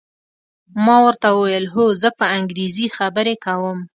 [0.85, 3.79] ما ورته وویل: هو، زه په انګریزي خبرې کوم.